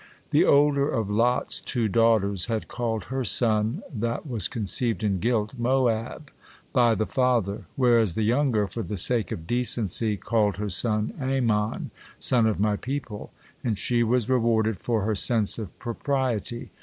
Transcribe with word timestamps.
The 0.31 0.43
older 0.45 0.89
of 0.89 1.11
Lot's 1.11 1.61
two 1.61 1.87
daughters 1.87 2.47
had 2.47 2.67
called 2.67 3.03
her 3.13 3.23
son 3.23 3.83
that 3.93 4.25
was 4.27 4.47
conceived 4.47 5.03
in 5.03 5.19
guilt, 5.19 5.53
Moab, 5.59 6.31
"by 6.73 6.95
the 6.95 7.05
father," 7.05 7.65
whereas 7.75 8.15
the 8.15 8.23
younger, 8.23 8.65
for 8.65 8.81
the 8.81 8.97
sake 8.97 9.31
of 9.31 9.45
decency, 9.45 10.17
called 10.17 10.57
her 10.57 10.69
son 10.69 11.13
Ammon, 11.21 11.91
"son 12.17 12.47
of 12.47 12.59
my 12.59 12.77
people," 12.77 13.31
and 13.63 13.77
she 13.77 14.01
was 14.01 14.27
rewarded 14.27 14.79
for 14.79 15.03
her 15.03 15.13
sense 15.13 15.59
of 15.59 15.77
propriety. 15.77 16.71